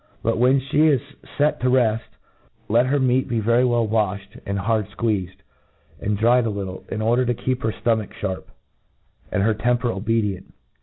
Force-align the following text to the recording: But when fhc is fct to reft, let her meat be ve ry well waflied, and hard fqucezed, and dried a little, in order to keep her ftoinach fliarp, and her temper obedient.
But 0.23 0.39
when 0.39 0.59
fhc 0.59 0.73
is 0.93 1.01
fct 1.37 1.59
to 1.59 1.69
reft, 1.69 2.17
let 2.67 2.87
her 2.87 2.97
meat 2.99 3.27
be 3.27 3.39
ve 3.39 3.51
ry 3.51 3.63
well 3.63 3.87
waflied, 3.87 4.41
and 4.47 4.57
hard 4.57 4.87
fqucezed, 4.89 5.35
and 5.99 6.17
dried 6.17 6.47
a 6.47 6.49
little, 6.49 6.83
in 6.89 7.03
order 7.03 7.23
to 7.23 7.35
keep 7.35 7.61
her 7.61 7.71
ftoinach 7.71 8.13
fliarp, 8.19 8.45
and 9.31 9.43
her 9.43 9.53
temper 9.53 9.91
obedient. 9.91 10.53